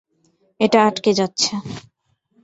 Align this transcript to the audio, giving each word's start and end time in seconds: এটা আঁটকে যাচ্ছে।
এটা 0.59 0.79
আঁটকে 0.87 1.11
যাচ্ছে। 1.13 1.51